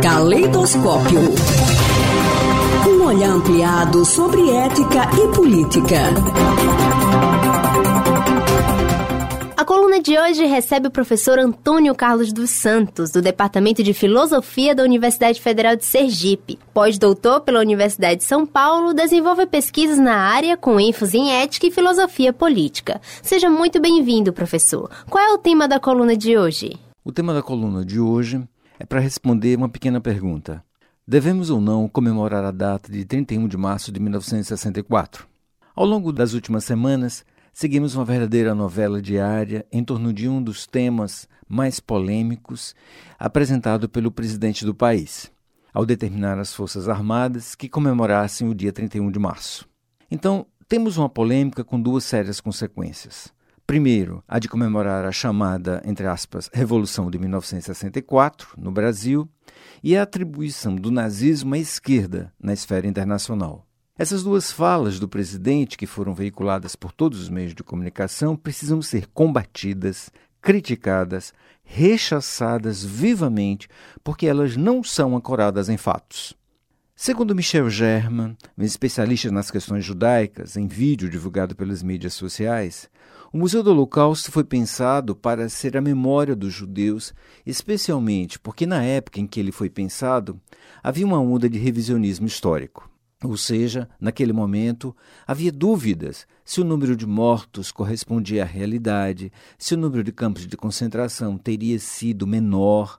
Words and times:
Caleidoscópio. 0.00 1.18
Um 2.86 3.06
olhar 3.06 3.30
ampliado 3.30 4.04
sobre 4.04 4.50
ética 4.50 5.02
e 5.16 5.34
política. 5.34 5.96
A 9.56 9.64
coluna 9.64 10.00
de 10.00 10.16
hoje 10.16 10.46
recebe 10.46 10.86
o 10.86 10.92
professor 10.92 11.40
Antônio 11.40 11.92
Carlos 11.92 12.32
dos 12.32 12.50
Santos, 12.50 13.10
do 13.10 13.20
Departamento 13.20 13.82
de 13.82 13.92
Filosofia 13.92 14.76
da 14.76 14.84
Universidade 14.84 15.40
Federal 15.40 15.74
de 15.74 15.84
Sergipe. 15.84 16.56
Pós-doutor 16.72 17.40
pela 17.40 17.58
Universidade 17.58 18.18
de 18.18 18.24
São 18.24 18.46
Paulo, 18.46 18.94
desenvolve 18.94 19.44
pesquisas 19.46 19.98
na 19.98 20.14
área 20.14 20.56
com 20.56 20.78
ênfase 20.78 21.18
em 21.18 21.32
ética 21.32 21.66
e 21.66 21.72
filosofia 21.72 22.32
política. 22.32 23.00
Seja 23.22 23.50
muito 23.50 23.80
bem-vindo, 23.80 24.32
professor. 24.32 24.88
Qual 25.10 25.24
é 25.24 25.32
o 25.32 25.38
tema 25.38 25.66
da 25.66 25.80
coluna 25.80 26.16
de 26.16 26.38
hoje? 26.38 26.78
O 27.04 27.10
tema 27.10 27.34
da 27.34 27.42
coluna 27.42 27.84
de 27.84 27.98
hoje 27.98 28.46
é 28.78 28.86
para 28.86 29.00
responder 29.00 29.56
uma 29.56 29.68
pequena 29.68 30.00
pergunta. 30.00 30.64
Devemos 31.06 31.50
ou 31.50 31.60
não 31.60 31.88
comemorar 31.88 32.44
a 32.44 32.50
data 32.50 32.92
de 32.92 33.04
31 33.04 33.48
de 33.48 33.56
março 33.56 33.90
de 33.90 33.98
1964? 33.98 35.26
Ao 35.74 35.84
longo 35.84 36.12
das 36.12 36.32
últimas 36.32 36.64
semanas, 36.64 37.24
seguimos 37.52 37.94
uma 37.94 38.04
verdadeira 38.04 38.54
novela 38.54 39.02
diária 39.02 39.66
em 39.72 39.82
torno 39.82 40.12
de 40.12 40.28
um 40.28 40.42
dos 40.42 40.66
temas 40.66 41.28
mais 41.48 41.80
polêmicos 41.80 42.74
apresentado 43.18 43.88
pelo 43.88 44.12
presidente 44.12 44.64
do 44.64 44.74
país, 44.74 45.30
ao 45.72 45.86
determinar 45.86 46.38
as 46.38 46.54
Forças 46.54 46.88
Armadas 46.88 47.54
que 47.54 47.68
comemorassem 47.68 48.48
o 48.48 48.54
dia 48.54 48.72
31 48.72 49.10
de 49.10 49.18
março. 49.18 49.68
Então, 50.10 50.46
temos 50.68 50.98
uma 50.98 51.08
polêmica 51.08 51.64
com 51.64 51.80
duas 51.80 52.04
sérias 52.04 52.40
consequências. 52.40 53.32
Primeiro, 53.68 54.24
a 54.26 54.38
de 54.38 54.48
comemorar 54.48 55.04
a 55.04 55.12
chamada, 55.12 55.82
entre 55.84 56.06
aspas, 56.06 56.48
Revolução 56.54 57.10
de 57.10 57.18
1964 57.18 58.54
no 58.56 58.70
Brasil 58.70 59.28
e 59.84 59.94
a 59.94 60.04
atribuição 60.04 60.74
do 60.74 60.90
nazismo 60.90 61.54
à 61.54 61.58
esquerda 61.58 62.32
na 62.40 62.54
esfera 62.54 62.86
internacional. 62.86 63.66
Essas 63.98 64.22
duas 64.22 64.50
falas 64.50 64.98
do 64.98 65.06
presidente, 65.06 65.76
que 65.76 65.86
foram 65.86 66.14
veiculadas 66.14 66.74
por 66.74 66.92
todos 66.92 67.20
os 67.20 67.28
meios 67.28 67.54
de 67.54 67.62
comunicação, 67.62 68.34
precisam 68.34 68.80
ser 68.80 69.06
combatidas, 69.08 70.10
criticadas, 70.40 71.34
rechaçadas 71.62 72.82
vivamente, 72.82 73.68
porque 74.02 74.26
elas 74.26 74.56
não 74.56 74.82
são 74.82 75.14
ancoradas 75.14 75.68
em 75.68 75.76
fatos. 75.76 76.34
Segundo 76.96 77.34
Michel 77.34 77.68
German, 77.68 78.34
um 78.56 78.64
especialista 78.64 79.30
nas 79.30 79.50
questões 79.50 79.84
judaicas, 79.84 80.56
em 80.56 80.66
vídeo 80.66 81.10
divulgado 81.10 81.54
pelas 81.54 81.82
mídias 81.82 82.14
sociais, 82.14 82.90
o 83.30 83.36
Museu 83.36 83.62
do 83.62 83.70
Holocausto 83.70 84.32
foi 84.32 84.42
pensado 84.42 85.14
para 85.14 85.50
ser 85.50 85.76
a 85.76 85.82
memória 85.82 86.34
dos 86.34 86.52
judeus, 86.52 87.12
especialmente 87.44 88.38
porque 88.38 88.64
na 88.64 88.82
época 88.82 89.20
em 89.20 89.26
que 89.26 89.38
ele 89.38 89.52
foi 89.52 89.68
pensado 89.68 90.40
havia 90.82 91.04
uma 91.04 91.20
onda 91.20 91.48
de 91.48 91.58
revisionismo 91.58 92.26
histórico. 92.26 92.90
Ou 93.22 93.36
seja, 93.36 93.88
naquele 94.00 94.32
momento 94.32 94.96
havia 95.26 95.52
dúvidas 95.52 96.26
se 96.44 96.60
o 96.60 96.64
número 96.64 96.96
de 96.96 97.06
mortos 97.06 97.70
correspondia 97.70 98.44
à 98.44 98.46
realidade, 98.46 99.30
se 99.58 99.74
o 99.74 99.76
número 99.76 100.02
de 100.02 100.12
campos 100.12 100.46
de 100.46 100.56
concentração 100.56 101.36
teria 101.36 101.78
sido 101.78 102.26
menor 102.26 102.98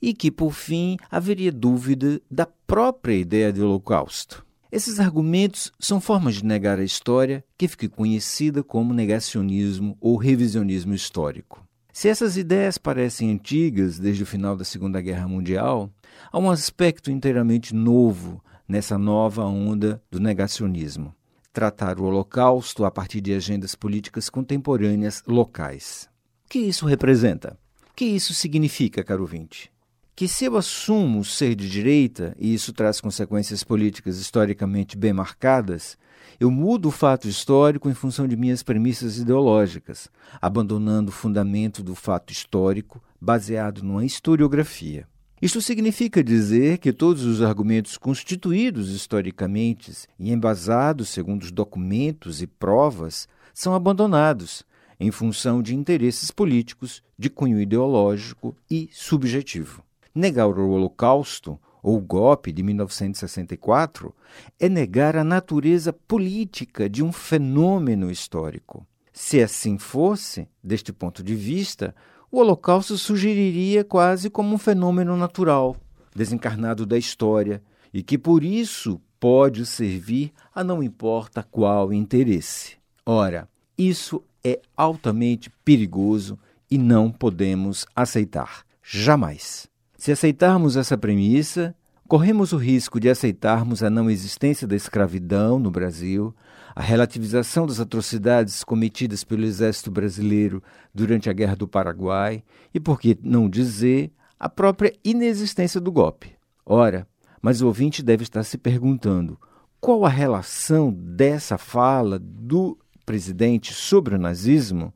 e 0.00 0.14
que, 0.14 0.30
por 0.30 0.52
fim, 0.52 0.98
haveria 1.10 1.50
dúvida 1.50 2.20
da 2.30 2.46
própria 2.46 3.16
ideia 3.16 3.52
de 3.52 3.60
holocausto. 3.60 4.44
Esses 4.74 4.98
argumentos 4.98 5.70
são 5.78 6.00
formas 6.00 6.34
de 6.34 6.44
negar 6.44 6.80
a 6.80 6.84
história 6.84 7.44
que 7.56 7.68
fica 7.68 7.88
conhecida 7.88 8.60
como 8.60 8.92
negacionismo 8.92 9.96
ou 10.00 10.16
revisionismo 10.16 10.92
histórico. 10.92 11.64
Se 11.92 12.08
essas 12.08 12.36
ideias 12.36 12.76
parecem 12.76 13.30
antigas 13.30 14.00
desde 14.00 14.24
o 14.24 14.26
final 14.26 14.56
da 14.56 14.64
Segunda 14.64 15.00
Guerra 15.00 15.28
Mundial, 15.28 15.92
há 16.32 16.40
um 16.40 16.50
aspecto 16.50 17.08
inteiramente 17.08 17.72
novo 17.72 18.42
nessa 18.66 18.98
nova 18.98 19.44
onda 19.44 20.02
do 20.10 20.18
negacionismo: 20.18 21.14
tratar 21.52 22.00
o 22.00 22.02
Holocausto 22.06 22.84
a 22.84 22.90
partir 22.90 23.20
de 23.20 23.32
agendas 23.32 23.76
políticas 23.76 24.28
contemporâneas 24.28 25.22
locais. 25.24 26.08
O 26.46 26.48
que 26.48 26.58
isso 26.58 26.84
representa? 26.84 27.56
O 27.92 27.94
que 27.94 28.06
isso 28.06 28.34
significa, 28.34 29.04
caro 29.04 29.24
vinte? 29.24 29.72
Que 30.16 30.28
se 30.28 30.44
eu 30.44 30.56
assumo 30.56 31.24
ser 31.24 31.56
de 31.56 31.68
direita, 31.68 32.36
e 32.38 32.54
isso 32.54 32.72
traz 32.72 33.00
consequências 33.00 33.64
políticas 33.64 34.18
historicamente 34.18 34.96
bem 34.96 35.12
marcadas, 35.12 35.98
eu 36.38 36.50
mudo 36.50 36.88
o 36.88 36.92
fato 36.92 37.28
histórico 37.28 37.88
em 37.88 37.94
função 37.94 38.28
de 38.28 38.36
minhas 38.36 38.62
premissas 38.62 39.18
ideológicas, 39.18 40.08
abandonando 40.40 41.10
o 41.10 41.14
fundamento 41.14 41.82
do 41.82 41.96
fato 41.96 42.32
histórico 42.32 43.02
baseado 43.20 43.82
numa 43.82 44.04
historiografia. 44.04 45.06
Isto 45.42 45.60
significa 45.60 46.22
dizer 46.22 46.78
que 46.78 46.92
todos 46.92 47.24
os 47.24 47.42
argumentos 47.42 47.98
constituídos 47.98 48.90
historicamente 48.90 49.92
e 50.18 50.32
embasados 50.32 51.08
segundo 51.08 51.42
os 51.42 51.50
documentos 51.50 52.40
e 52.40 52.46
provas 52.46 53.28
são 53.52 53.74
abandonados 53.74 54.64
em 54.98 55.10
função 55.10 55.60
de 55.60 55.74
interesses 55.74 56.30
políticos 56.30 57.02
de 57.18 57.28
cunho 57.28 57.60
ideológico 57.60 58.56
e 58.70 58.88
subjetivo. 58.92 59.82
Negar 60.14 60.46
o 60.46 60.70
Holocausto 60.70 61.58
ou 61.82 62.00
golpe 62.00 62.52
de 62.52 62.62
1964 62.62 64.14
é 64.60 64.68
negar 64.68 65.16
a 65.16 65.24
natureza 65.24 65.92
política 65.92 66.88
de 66.88 67.02
um 67.02 67.12
fenômeno 67.12 68.10
histórico. 68.10 68.86
Se 69.12 69.42
assim 69.42 69.76
fosse, 69.76 70.48
deste 70.62 70.92
ponto 70.92 71.22
de 71.22 71.34
vista, 71.34 71.94
o 72.30 72.38
Holocausto 72.38 72.96
sugeriria 72.96 73.84
quase 73.84 74.30
como 74.30 74.54
um 74.54 74.58
fenômeno 74.58 75.16
natural, 75.16 75.76
desencarnado 76.14 76.86
da 76.86 76.96
história, 76.96 77.62
e 77.92 78.02
que 78.02 78.16
por 78.16 78.42
isso 78.42 79.00
pode 79.18 79.66
servir 79.66 80.32
a 80.54 80.62
não 80.62 80.82
importa 80.82 81.42
qual 81.42 81.92
interesse. 81.92 82.76
Ora, 83.04 83.48
isso 83.76 84.22
é 84.44 84.60
altamente 84.76 85.50
perigoso 85.64 86.38
e 86.70 86.78
não 86.78 87.10
podemos 87.10 87.86
aceitar. 87.94 88.64
Jamais. 88.82 89.73
Se 90.04 90.12
aceitarmos 90.12 90.76
essa 90.76 90.98
premissa, 90.98 91.74
corremos 92.06 92.52
o 92.52 92.58
risco 92.58 93.00
de 93.00 93.08
aceitarmos 93.08 93.82
a 93.82 93.88
não 93.88 94.10
existência 94.10 94.68
da 94.68 94.76
escravidão 94.76 95.58
no 95.58 95.70
Brasil, 95.70 96.34
a 96.76 96.82
relativização 96.82 97.66
das 97.66 97.80
atrocidades 97.80 98.62
cometidas 98.62 99.24
pelo 99.24 99.44
exército 99.44 99.90
brasileiro 99.90 100.62
durante 100.94 101.30
a 101.30 101.32
Guerra 101.32 101.56
do 101.56 101.66
Paraguai 101.66 102.44
e, 102.74 102.78
por 102.78 103.00
que 103.00 103.16
não 103.22 103.48
dizer, 103.48 104.12
a 104.38 104.46
própria 104.46 104.92
inexistência 105.02 105.80
do 105.80 105.90
golpe. 105.90 106.36
Ora, 106.66 107.08
mas 107.40 107.62
o 107.62 107.66
ouvinte 107.66 108.02
deve 108.02 108.24
estar 108.24 108.44
se 108.44 108.58
perguntando 108.58 109.40
qual 109.80 110.04
a 110.04 110.10
relação 110.10 110.92
dessa 110.92 111.56
fala 111.56 112.18
do 112.18 112.76
presidente 113.06 113.72
sobre 113.72 114.16
o 114.16 114.18
nazismo 114.18 114.92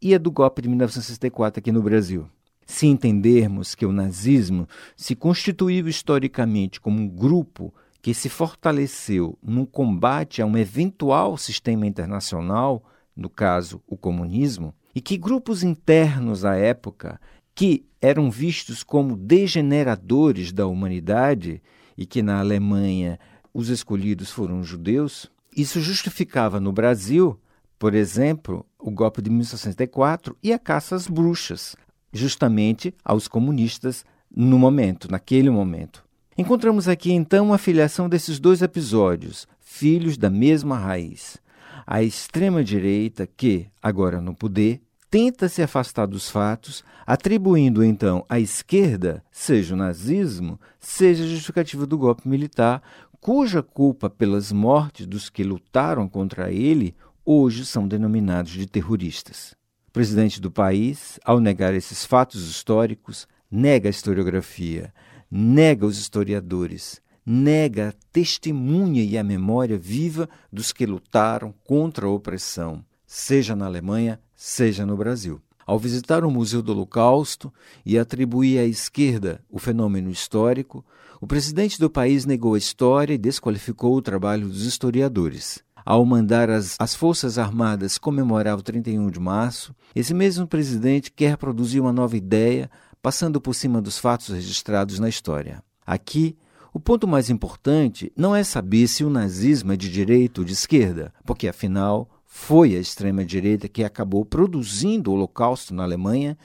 e 0.00 0.14
a 0.14 0.18
do 0.18 0.30
golpe 0.30 0.62
de 0.62 0.68
1964 0.68 1.58
aqui 1.58 1.72
no 1.72 1.82
Brasil. 1.82 2.28
Se 2.66 2.86
entendermos 2.86 3.74
que 3.74 3.84
o 3.84 3.92
nazismo 3.92 4.68
se 4.96 5.14
constituiu 5.14 5.88
historicamente 5.88 6.80
como 6.80 7.00
um 7.00 7.08
grupo 7.08 7.72
que 8.00 8.12
se 8.12 8.28
fortaleceu 8.28 9.38
no 9.42 9.66
combate 9.66 10.42
a 10.42 10.46
um 10.46 10.56
eventual 10.56 11.36
sistema 11.36 11.86
internacional, 11.86 12.82
no 13.16 13.30
caso 13.30 13.80
o 13.86 13.96
comunismo, 13.96 14.74
e 14.94 15.00
que 15.00 15.16
grupos 15.16 15.62
internos 15.62 16.44
à 16.44 16.56
época, 16.56 17.20
que 17.54 17.84
eram 18.00 18.30
vistos 18.30 18.82
como 18.82 19.16
degeneradores 19.16 20.52
da 20.52 20.66
humanidade, 20.66 21.62
e 21.96 22.04
que 22.04 22.22
na 22.22 22.40
Alemanha 22.40 23.18
os 23.54 23.68
escolhidos 23.68 24.30
foram 24.30 24.64
judeus, 24.64 25.30
isso 25.56 25.80
justificava 25.80 26.58
no 26.58 26.72
Brasil, 26.72 27.38
por 27.78 27.94
exemplo, 27.94 28.66
o 28.78 28.90
golpe 28.90 29.20
de 29.20 29.28
1964 29.28 30.36
e 30.42 30.52
a 30.52 30.58
caça 30.58 30.96
às 30.96 31.06
bruxas, 31.06 31.76
justamente 32.12 32.94
aos 33.04 33.26
comunistas 33.26 34.04
no 34.34 34.58
momento, 34.58 35.10
naquele 35.10 35.50
momento. 35.50 36.04
Encontramos 36.36 36.88
aqui 36.88 37.12
então 37.12 37.52
a 37.52 37.58
filiação 37.58 38.08
desses 38.08 38.40
dois 38.40 38.62
episódios, 38.62 39.46
filhos 39.60 40.16
da 40.16 40.30
mesma 40.30 40.78
raiz. 40.78 41.38
A 41.86 42.02
extrema-direita, 42.02 43.26
que, 43.26 43.66
agora 43.82 44.20
no 44.20 44.34
poder, 44.34 44.80
tenta 45.10 45.48
se 45.48 45.62
afastar 45.62 46.06
dos 46.06 46.30
fatos, 46.30 46.82
atribuindo 47.06 47.84
então 47.84 48.24
à 48.28 48.40
esquerda, 48.40 49.22
seja 49.30 49.74
o 49.74 49.76
nazismo, 49.76 50.58
seja 50.80 51.24
a 51.24 51.26
justificativa 51.26 51.86
do 51.86 51.98
golpe 51.98 52.26
militar, 52.26 52.82
cuja 53.20 53.62
culpa 53.62 54.08
pelas 54.08 54.50
mortes 54.50 55.06
dos 55.06 55.28
que 55.28 55.44
lutaram 55.44 56.08
contra 56.08 56.50
ele 56.50 56.94
hoje 57.24 57.66
são 57.66 57.86
denominados 57.86 58.52
de 58.52 58.66
terroristas. 58.66 59.54
O 59.92 60.00
presidente 60.02 60.40
do 60.40 60.50
país, 60.50 61.20
ao 61.22 61.38
negar 61.38 61.74
esses 61.74 62.06
fatos 62.06 62.48
históricos, 62.48 63.28
nega 63.50 63.90
a 63.90 63.90
historiografia, 63.90 64.90
nega 65.30 65.84
os 65.84 65.98
historiadores, 65.98 67.02
nega 67.26 67.90
a 67.90 67.92
testemunha 68.10 69.04
e 69.04 69.18
a 69.18 69.22
memória 69.22 69.76
viva 69.76 70.30
dos 70.50 70.72
que 70.72 70.86
lutaram 70.86 71.52
contra 71.62 72.06
a 72.06 72.08
opressão, 72.10 72.82
seja 73.06 73.54
na 73.54 73.66
Alemanha, 73.66 74.18
seja 74.34 74.86
no 74.86 74.96
Brasil. 74.96 75.42
Ao 75.66 75.78
visitar 75.78 76.24
o 76.24 76.30
Museu 76.30 76.62
do 76.62 76.72
Holocausto 76.72 77.52
e 77.84 77.98
atribuir 77.98 78.60
à 78.60 78.64
esquerda 78.64 79.44
o 79.50 79.58
fenômeno 79.58 80.08
histórico, 80.08 80.82
o 81.20 81.26
presidente 81.26 81.78
do 81.78 81.90
país 81.90 82.24
negou 82.24 82.54
a 82.54 82.58
história 82.58 83.12
e 83.12 83.18
desqualificou 83.18 83.94
o 83.94 84.00
trabalho 84.00 84.48
dos 84.48 84.64
historiadores. 84.64 85.62
Ao 85.84 86.04
mandar 86.04 86.48
as, 86.48 86.76
as 86.78 86.94
Forças 86.94 87.38
Armadas 87.38 87.98
comemorar 87.98 88.56
o 88.58 88.62
31 88.62 89.10
de 89.10 89.18
março, 89.18 89.74
esse 89.94 90.14
mesmo 90.14 90.46
presidente 90.46 91.10
quer 91.10 91.36
produzir 91.36 91.80
uma 91.80 91.92
nova 91.92 92.16
ideia, 92.16 92.70
passando 93.00 93.40
por 93.40 93.54
cima 93.54 93.82
dos 93.82 93.98
fatos 93.98 94.28
registrados 94.28 94.98
na 94.98 95.08
história. 95.08 95.62
Aqui, 95.84 96.36
o 96.72 96.80
ponto 96.80 97.06
mais 97.06 97.28
importante 97.28 98.12
não 98.16 98.34
é 98.34 98.44
saber 98.44 98.86
se 98.86 99.04
o 99.04 99.10
nazismo 99.10 99.72
é 99.72 99.76
de 99.76 99.90
direita 99.90 100.40
ou 100.40 100.44
de 100.44 100.52
esquerda, 100.52 101.12
porque 101.24 101.48
afinal 101.48 102.08
foi 102.24 102.74
a 102.76 102.80
extrema-direita 102.80 103.68
que 103.68 103.84
acabou 103.84 104.24
produzindo 104.24 105.10
o 105.10 105.14
Holocausto 105.14 105.74
na 105.74 105.82
Alemanha 105.82 106.38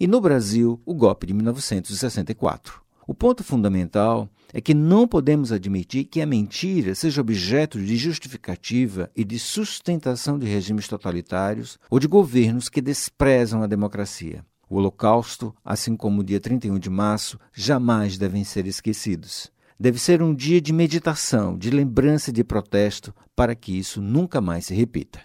e 0.00 0.06
no 0.06 0.20
Brasil 0.20 0.80
o 0.86 0.94
golpe 0.94 1.26
de 1.26 1.34
1964. 1.34 2.83
O 3.06 3.14
ponto 3.14 3.44
fundamental 3.44 4.28
é 4.52 4.60
que 4.60 4.72
não 4.72 5.06
podemos 5.06 5.52
admitir 5.52 6.04
que 6.04 6.22
a 6.22 6.26
mentira 6.26 6.94
seja 6.94 7.20
objeto 7.20 7.78
de 7.78 7.96
justificativa 7.96 9.10
e 9.14 9.24
de 9.24 9.38
sustentação 9.38 10.38
de 10.38 10.46
regimes 10.46 10.88
totalitários 10.88 11.78
ou 11.90 11.98
de 11.98 12.06
governos 12.06 12.68
que 12.68 12.80
desprezam 12.80 13.62
a 13.62 13.66
democracia. 13.66 14.44
O 14.70 14.76
Holocausto, 14.76 15.54
assim 15.64 15.96
como 15.96 16.20
o 16.20 16.24
dia 16.24 16.40
31 16.40 16.78
de 16.78 16.88
março, 16.88 17.38
jamais 17.52 18.16
devem 18.16 18.42
ser 18.42 18.66
esquecidos. 18.66 19.52
Deve 19.78 19.98
ser 19.98 20.22
um 20.22 20.34
dia 20.34 20.60
de 20.60 20.72
meditação, 20.72 21.58
de 21.58 21.68
lembrança 21.68 22.30
e 22.30 22.32
de 22.32 22.44
protesto, 22.44 23.14
para 23.36 23.54
que 23.54 23.76
isso 23.76 24.00
nunca 24.00 24.40
mais 24.40 24.66
se 24.66 24.74
repita. 24.74 25.20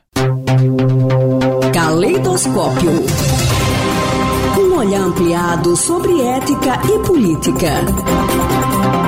Caleidoscópio. 1.72 2.92
Um 4.60 4.76
olhar 4.76 5.04
ampliado 5.04 5.74
sobre 5.78 6.22
ética 6.22 6.82
e 6.94 7.00
política. 7.08 8.99